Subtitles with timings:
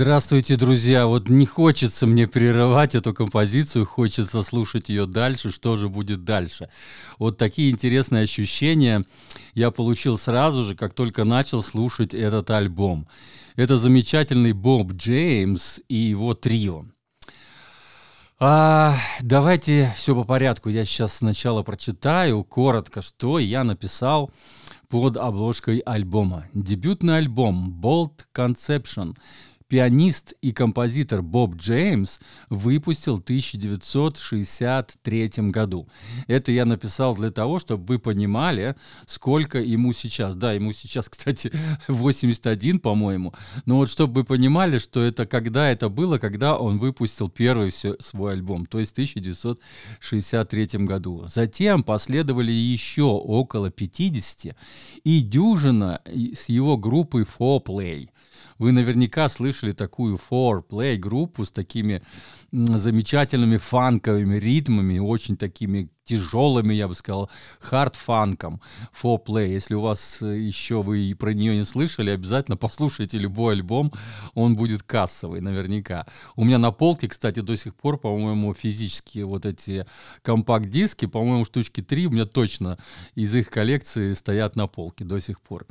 [0.00, 1.08] Здравствуйте, друзья.
[1.08, 6.68] Вот не хочется мне прерывать эту композицию, хочется слушать ее дальше, что же будет дальше.
[7.18, 9.04] Вот такие интересные ощущения
[9.54, 13.08] я получил сразу же, как только начал слушать этот альбом.
[13.56, 16.84] Это замечательный Боб Джеймс и его трио.
[18.38, 20.68] А, давайте все по порядку.
[20.68, 24.30] Я сейчас сначала прочитаю коротко, что я написал
[24.88, 26.46] под обложкой альбома.
[26.54, 29.16] Дебютный альбом Bold Conception
[29.68, 35.86] пианист и композитор Боб Джеймс выпустил в 1963 году.
[36.26, 40.34] Это я написал для того, чтобы вы понимали, сколько ему сейчас.
[40.34, 41.52] Да, ему сейчас, кстати,
[41.86, 43.34] 81, по-моему.
[43.66, 47.96] Но вот чтобы вы понимали, что это когда это было, когда он выпустил первый все,
[48.00, 51.26] свой альбом, то есть в 1963 году.
[51.28, 54.56] Затем последовали еще около 50
[55.04, 58.08] и дюжина с его группой Foreplay.
[58.58, 62.02] Вы наверняка слышали такую four-play группу с такими
[62.50, 68.60] замечательными фанковыми ритмами, очень такими тяжелыми, я бы сказал, хард-фанком
[69.00, 69.48] four-play.
[69.48, 73.92] Если у вас э, еще вы про нее не слышали, обязательно послушайте любой альбом,
[74.34, 76.06] он будет кассовый, наверняка.
[76.34, 79.86] У меня на полке, кстати, до сих пор, по-моему, физические вот эти
[80.22, 82.78] компакт-диски, по-моему, штучки три у меня точно
[83.14, 85.66] из их коллекции стоят на полке до сих пор.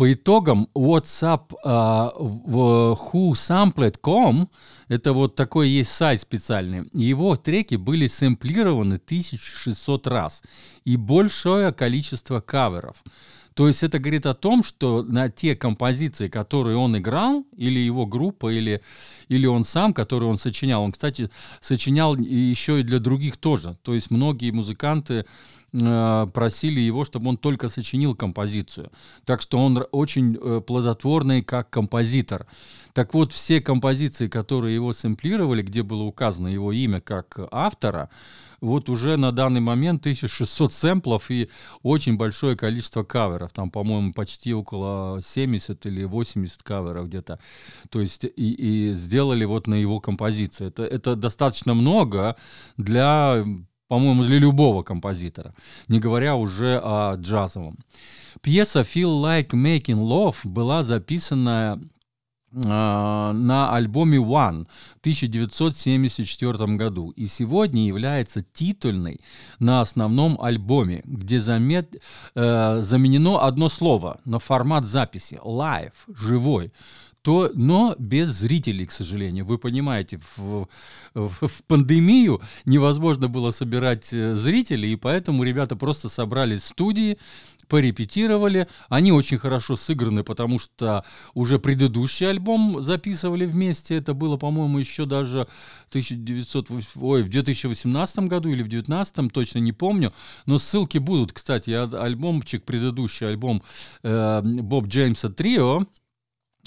[0.00, 4.48] По итогам WhatsApp uh, в whosampled.com,
[4.88, 10.42] это вот такой есть сайт специальный, его треки были сэмплированы 1600 раз
[10.86, 13.04] и большое количество каверов.
[13.52, 18.06] То есть это говорит о том, что на те композиции, которые он играл, или его
[18.06, 18.80] группа, или,
[19.28, 21.28] или он сам, которые он сочинял, он, кстати,
[21.60, 23.76] сочинял еще и для других тоже.
[23.82, 25.26] То есть многие музыканты
[25.72, 28.90] Э, просили его, чтобы он только сочинил композицию.
[29.24, 32.46] Так что он очень э, плодотворный как композитор.
[32.92, 38.10] Так вот, все композиции, которые его сэмплировали, где было указано его имя как автора,
[38.60, 41.48] вот уже на данный момент 1600 сэмплов и
[41.82, 43.52] очень большое количество каверов.
[43.52, 47.38] Там, по-моему, почти около 70 или 80 каверов где-то.
[47.90, 48.28] То есть и,
[48.90, 50.66] и сделали вот на его композиции.
[50.66, 52.34] Это, это достаточно много
[52.76, 53.46] для
[53.90, 55.52] по-моему, для любого композитора,
[55.88, 57.76] не говоря уже о джазовом.
[58.40, 61.80] Пьеса «Feel Like Making Love» была записана
[62.52, 69.18] э, на альбоме One в 1974 году и сегодня является титульной
[69.58, 72.00] на основном альбоме, где замет,
[72.36, 76.72] э, заменено одно слово на формат записи– live, живой
[77.22, 79.44] то, но без зрителей, к сожалению.
[79.44, 80.68] Вы понимаете, в,
[81.14, 87.18] в, в пандемию невозможно было собирать э, зрителей, и поэтому ребята просто собрались в студии,
[87.70, 88.66] порепетировали.
[88.88, 91.04] Они очень хорошо сыграны, потому что
[91.34, 93.94] уже предыдущий альбом записывали вместе.
[93.94, 95.46] Это было, по-моему, еще даже
[95.90, 100.12] 1900, ой, в 2018 году или в 2019, точно не помню.
[100.46, 103.62] Но ссылки будут, кстати, альбомчик, предыдущий альбом
[104.02, 105.86] э, Боб Джеймса Трио,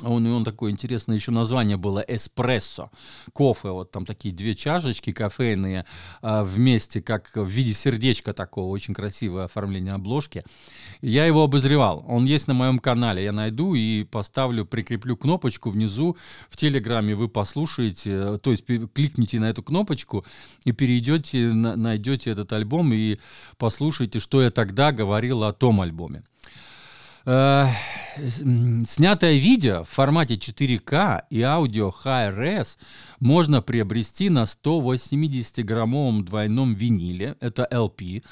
[0.02, 2.90] он, он такое интересное еще название было эспрессо.
[3.32, 5.86] Кофе, вот там такие две чашечки кофейные
[6.22, 10.44] а, вместе, как в виде сердечка такого, очень красивое оформление обложки.
[11.02, 12.04] Я его обозревал.
[12.08, 13.24] Он есть на моем канале.
[13.24, 16.18] Я найду и поставлю, прикреплю кнопочку внизу
[16.50, 17.16] в Телеграме.
[17.16, 20.26] Вы послушаете, то есть кликните на эту кнопочку
[20.66, 23.20] и перейдете, найдете этот альбом и
[23.58, 26.24] послушайте, что я тогда говорил о том альбоме.
[27.26, 27.68] Э,
[28.86, 32.78] снятое видео в формате 4К и аудио Hi-Res
[33.20, 38.24] можно приобрести на 180-граммовом двойном виниле, это LP,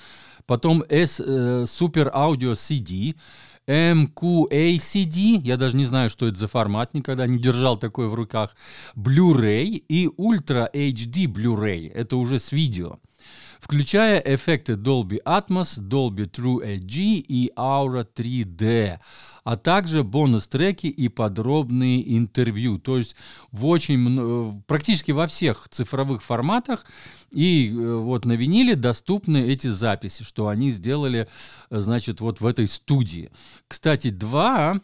[0.45, 3.15] потом S э, Super Audio CD,
[3.65, 8.55] MQA-CD, я даже не знаю, что это за формат, никогда не держал такой в руках,
[8.97, 12.99] Blu-ray и Ultra HD Blu-ray, это уже с видео
[13.61, 18.99] включая эффекты Dolby Atmos, Dolby True HD и Aura 3D,
[19.43, 22.79] а также бонус-треки и подробные интервью.
[22.79, 23.15] То есть
[23.51, 26.85] в очень, практически во всех цифровых форматах
[27.31, 31.27] и э, вот на виниле доступны эти записи, что они сделали,
[31.69, 33.31] значит, вот в этой студии.
[33.67, 34.81] Кстати, два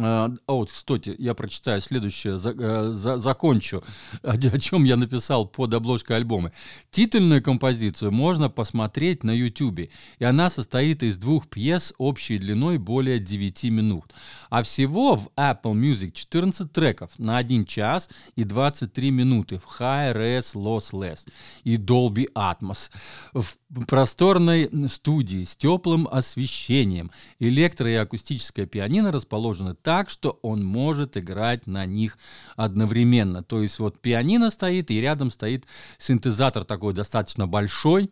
[0.00, 3.84] а, а вот, кстати, я прочитаю следующее, за, э, за, закончу,
[4.22, 6.50] о, о чем я написал под обложкой альбома.
[6.90, 9.88] Титульную композицию можно посмотреть на YouTube,
[10.18, 14.12] и она состоит из двух пьес общей длиной более 9 минут.
[14.50, 20.54] А всего в Apple Music 14 треков на 1 час и 23 минуты в High-Res
[20.54, 21.28] Lossless
[21.62, 22.90] и Dolby Atmos.
[23.32, 23.56] В
[23.86, 31.66] просторной студии с теплым освещением электро- и акустическая пианино расположены так, что он может играть
[31.66, 32.18] на них
[32.56, 33.42] одновременно.
[33.42, 35.64] То есть вот пианино стоит, и рядом стоит
[35.98, 38.10] синтезатор такой достаточно большой,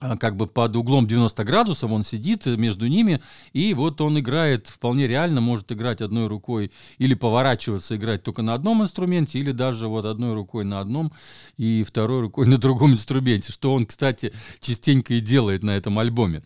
[0.00, 3.22] а, как бы под углом 90 градусов, он сидит между ними,
[3.52, 8.52] и вот он играет вполне реально, может играть одной рукой или поворачиваться, играть только на
[8.52, 11.12] одном инструменте, или даже вот одной рукой на одном
[11.56, 16.42] и второй рукой на другом инструменте, что он, кстати, частенько и делает на этом альбоме.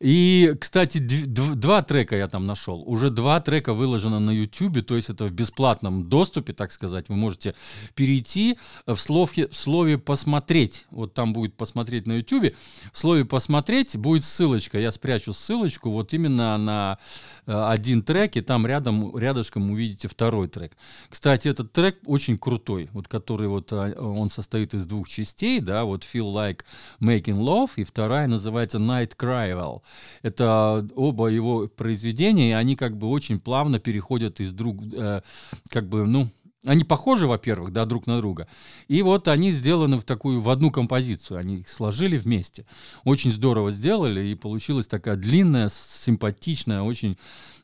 [0.00, 2.82] И, кстати, два трека я там нашел.
[2.86, 7.10] Уже два трека выложено на YouTube, то есть это в бесплатном доступе, так сказать.
[7.10, 7.54] Вы можете
[7.94, 8.56] перейти
[8.86, 10.86] в слове, в слове «посмотреть».
[10.90, 12.54] Вот там будет «посмотреть» на YouTube.
[12.92, 14.78] В слове «посмотреть» будет ссылочка.
[14.80, 16.98] Я спрячу ссылочку вот именно на
[17.46, 20.72] э, один трек, и там рядом, рядышком увидите второй трек.
[21.10, 25.84] Кстати, этот трек очень крутой, вот который вот а, он состоит из двух частей, да,
[25.84, 26.60] вот «Feel Like
[27.02, 29.82] Making Love», и вторая называется «Night Cryval».
[30.22, 35.22] Это оба его произведения, и они как бы очень плавно переходят из друг, э,
[35.68, 36.28] как бы, ну,
[36.64, 38.46] они похожи, во-первых, да, друг на друга.
[38.86, 41.38] И вот они сделаны в такую, в одну композицию.
[41.38, 42.66] Они их сложили вместе.
[43.04, 47.16] Очень здорово сделали, и получилась такая длинная, симпатичная, очень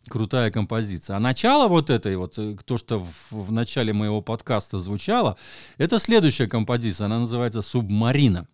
[0.09, 1.17] крутая композиция.
[1.17, 5.37] А начало вот этой вот, э, то, что в, в начале моего подкаста звучало,
[5.77, 7.07] это следующая композиция.
[7.07, 8.47] Она называется «Субмарина».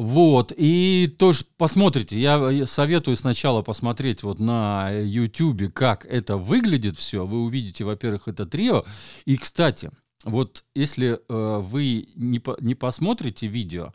[0.00, 7.26] Вот, и тоже посмотрите, я советую сначала посмотреть вот на YouTube, как это выглядит все.
[7.26, 8.86] Вы увидите, во-первых, это трио.
[9.26, 9.90] И, кстати,
[10.24, 13.92] вот если э, вы не, по, не посмотрите видео,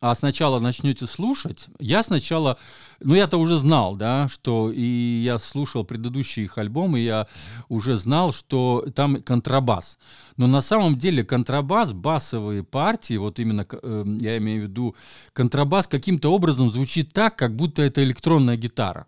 [0.00, 2.58] а сначала начнете слушать, я сначала,
[3.00, 7.26] ну я-то уже знал, да, что и я слушал предыдущие их альбомы, я
[7.68, 9.98] уже знал, что там контрабас.
[10.36, 14.96] Но на самом деле контрабас, басовые партии, вот именно э, я имею в виду,
[15.32, 19.06] контрабас каким-то образом звучит так, как будто это электронная гитара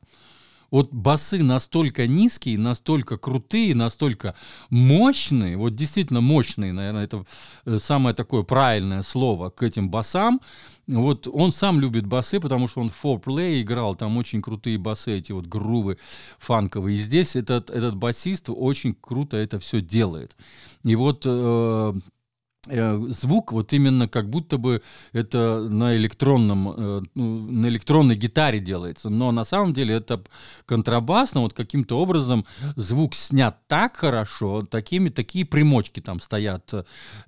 [0.71, 4.35] вот басы настолько низкие, настолько крутые, настолько
[4.71, 7.25] мощные, вот действительно мощные, наверное, это
[7.65, 10.41] э, самое такое правильное слово к этим басам.
[10.99, 15.17] Вот он сам любит басы, потому что он в форплей играл, там очень крутые басы,
[15.19, 15.99] эти вот грувы
[16.39, 16.97] фанковые.
[16.97, 20.37] И здесь этот, этот басист очень круто это все делает.
[20.85, 21.93] И вот Э,
[22.67, 29.09] звук вот именно как будто бы это на электронном э, ну, на электронной гитаре делается.
[29.09, 30.23] Но на самом деле это
[30.67, 32.45] контрабасно вот каким-то образом
[32.77, 36.71] звук снят так хорошо такими такие примочки там стоят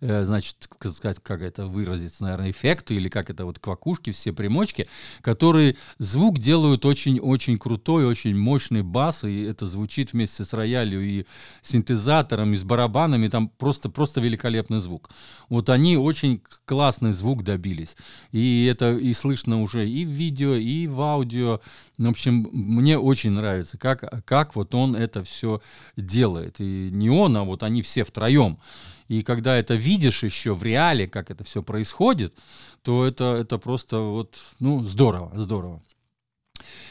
[0.02, 4.86] э, значит сказать как это выразиться наверное эффекты или как это вот квакушки все примочки
[5.22, 11.00] которые звук делают очень очень крутой очень мощный бас и это звучит вместе с роялью
[11.00, 11.24] и
[11.62, 15.08] синтезатором и с барабанами там просто просто великолепный звук
[15.48, 17.96] вот они очень классный звук добились.
[18.30, 21.60] И это и слышно уже и в видео, и в аудио.
[21.98, 25.60] В общем, мне очень нравится, как, как вот он это все
[25.96, 26.56] делает.
[26.60, 28.58] И не он, а вот они все втроем.
[29.08, 32.34] И когда это видишь еще в реале, как это все происходит,
[32.82, 35.82] то это, это просто вот, ну, здорово, здорово.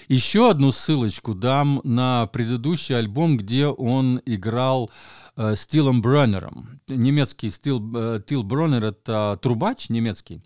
[0.08, 4.92] Еще одну ссылочку дам на предыдущий альбом, где он играл
[5.36, 6.82] э, Стилом Броннером.
[6.88, 10.44] Немецкий Стил, э, Тил Броннер— это трубач немецкий.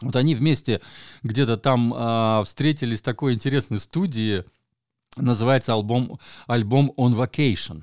[0.00, 0.80] Вот они вместе
[1.22, 4.44] где-то там э, встретились в такой интересной студии,
[5.16, 7.82] называется альбом, альбом On Vacation.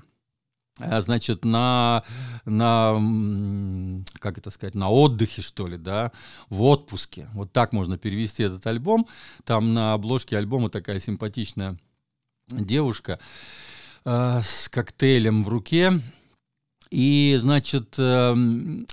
[0.79, 2.03] Э, значит, на,
[2.45, 6.11] на, как это сказать, на отдыхе, что ли, да,
[6.49, 7.29] в отпуске.
[7.33, 9.07] Вот так можно перевести этот альбом.
[9.45, 11.79] Там на обложке альбома такая симпатичная
[12.47, 13.19] девушка
[14.03, 16.01] э, с коктейлем в руке.
[16.91, 18.35] И, значит, э,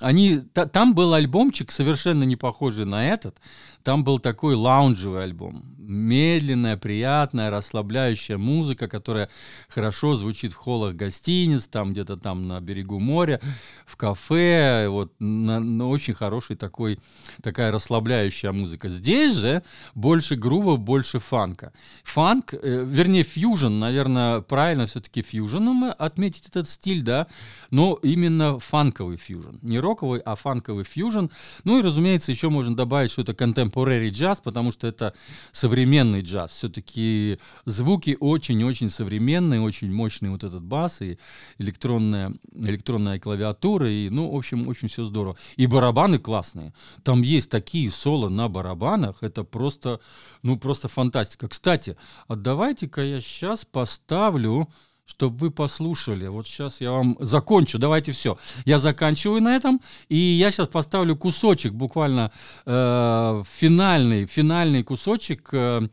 [0.00, 3.36] они, та, там был альбомчик совершенно не похожий на этот.
[3.82, 5.64] Там был такой лаунжевый альбом.
[5.78, 9.28] Медленная, приятная, расслабляющая музыка, которая
[9.68, 13.40] хорошо звучит в холлах гостиниц, там где-то там на берегу моря,
[13.84, 14.86] в кафе.
[14.88, 17.00] Вот на, на очень хороший такой,
[17.42, 18.88] такая расслабляющая музыка.
[18.88, 19.62] Здесь же
[19.94, 21.72] больше грува, больше фанка.
[22.04, 27.26] Фанк, э, вернее, фьюжн, наверное, правильно все-таки фьюжном отметить этот стиль, да,
[27.70, 29.56] но именно фанковый фьюжн.
[29.62, 31.26] Не роковый, а фанковый фьюжн.
[31.64, 35.14] Ну и, разумеется, еще можно добавить, что это contemporary джаз, потому что это
[35.52, 36.52] современный джаз.
[36.52, 41.18] Все-таки звуки очень-очень современные, очень мощный вот этот бас и
[41.58, 43.90] электронная, электронная клавиатура.
[43.90, 45.36] И, ну, в общем, очень все здорово.
[45.56, 46.72] И барабаны классные.
[47.02, 49.22] Там есть такие соло на барабанах.
[49.22, 50.00] Это просто,
[50.42, 51.48] ну, просто фантастика.
[51.48, 51.96] Кстати,
[52.28, 54.68] а давайте-ка я сейчас поставлю
[55.12, 56.26] чтобы вы послушали.
[56.26, 57.78] Вот сейчас я вам закончу.
[57.78, 58.38] Давайте все.
[58.64, 59.80] Я заканчиваю на этом.
[60.08, 62.32] И я сейчас поставлю кусочек, буквально
[62.64, 65.86] э, финальный, финальный кусочек, э,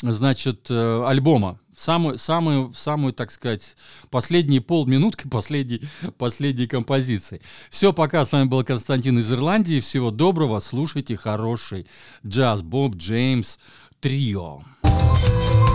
[0.00, 1.58] значит, э, альбома.
[1.76, 3.76] Самую, самую, самую, так сказать,
[4.10, 5.82] последние полминутки последней,
[6.16, 7.40] последней композиции.
[7.68, 8.24] Все, пока.
[8.24, 9.80] С вами был Константин из Ирландии.
[9.80, 10.60] Всего доброго.
[10.60, 11.88] Слушайте хороший
[12.24, 12.62] джаз.
[12.62, 13.58] Боб Джеймс
[14.00, 14.62] Трио.
[14.84, 15.71] Thank you